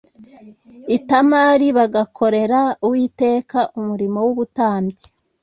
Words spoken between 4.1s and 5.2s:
w’ubutambyi